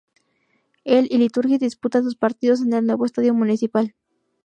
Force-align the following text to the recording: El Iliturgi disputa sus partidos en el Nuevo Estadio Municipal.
El 0.83 1.09
Iliturgi 1.13 1.59
disputa 1.59 2.01
sus 2.01 2.15
partidos 2.15 2.61
en 2.61 2.73
el 2.73 2.83
Nuevo 2.87 3.05
Estadio 3.05 3.35
Municipal. 3.35 3.93